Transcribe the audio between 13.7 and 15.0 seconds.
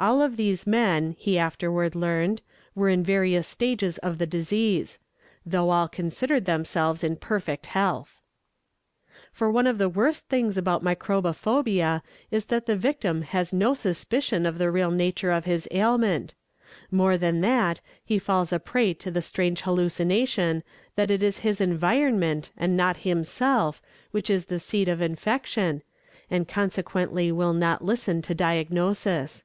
suspicion of the real